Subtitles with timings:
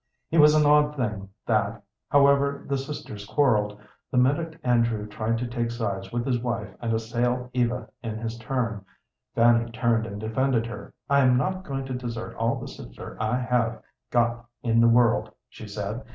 [0.31, 5.45] It was an odd thing that, however the sisters quarrelled, the minute Andrew tried to
[5.45, 8.83] take sides with his wife and assail Eva in his turn,
[9.35, 10.95] Fanny turned and defended her.
[11.07, 13.79] "I am not going to desert all the sister I have
[14.09, 16.03] got in the world," she said.